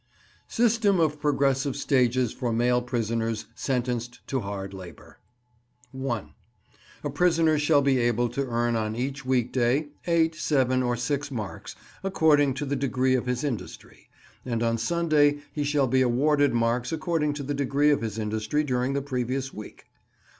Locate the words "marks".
11.29-11.75, 16.51-16.91